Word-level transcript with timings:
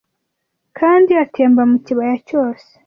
kandi 0.77 1.11
atemba 1.23 1.61
mu 1.71 1.77
kibaya 1.85 2.15
cyose 2.27 2.69